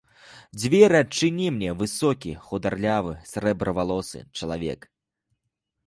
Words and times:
Дзверы 0.61 0.95
адчыніў 1.03 1.51
мне 1.59 1.69
высокі 1.83 2.31
хударлявы 2.47 3.13
срэбравалосы 3.35 4.19
чалавек. 4.41 4.93